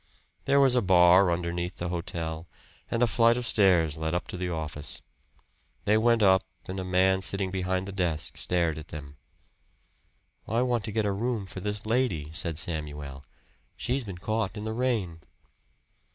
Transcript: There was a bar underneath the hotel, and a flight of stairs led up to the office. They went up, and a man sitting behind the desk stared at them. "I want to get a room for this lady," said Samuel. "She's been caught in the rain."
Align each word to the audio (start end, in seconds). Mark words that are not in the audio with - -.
There 0.45 0.59
was 0.59 0.73
a 0.73 0.81
bar 0.81 1.29
underneath 1.29 1.77
the 1.77 1.89
hotel, 1.89 2.47
and 2.89 3.03
a 3.03 3.05
flight 3.05 3.37
of 3.37 3.45
stairs 3.45 3.97
led 3.97 4.15
up 4.15 4.27
to 4.29 4.35
the 4.37 4.49
office. 4.49 4.99
They 5.85 5.95
went 5.95 6.23
up, 6.23 6.41
and 6.67 6.79
a 6.79 6.83
man 6.83 7.21
sitting 7.21 7.51
behind 7.51 7.87
the 7.87 7.91
desk 7.91 8.35
stared 8.35 8.79
at 8.79 8.87
them. 8.87 9.17
"I 10.47 10.63
want 10.63 10.85
to 10.85 10.91
get 10.91 11.05
a 11.05 11.11
room 11.11 11.45
for 11.45 11.59
this 11.59 11.85
lady," 11.85 12.31
said 12.33 12.57
Samuel. 12.57 13.23
"She's 13.77 14.03
been 14.03 14.17
caught 14.17 14.57
in 14.57 14.65
the 14.65 14.73
rain." 14.73 15.19